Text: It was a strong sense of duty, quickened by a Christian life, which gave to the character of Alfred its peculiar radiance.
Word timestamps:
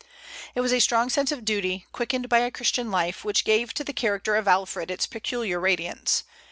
It 0.55 0.61
was 0.61 0.73
a 0.73 0.79
strong 0.79 1.11
sense 1.11 1.31
of 1.31 1.45
duty, 1.45 1.85
quickened 1.91 2.27
by 2.27 2.39
a 2.39 2.49
Christian 2.49 2.89
life, 2.89 3.23
which 3.23 3.43
gave 3.45 3.71
to 3.75 3.83
the 3.83 3.93
character 3.93 4.35
of 4.35 4.47
Alfred 4.47 4.89
its 4.89 5.05
peculiar 5.05 5.59
radiance. 5.59 6.23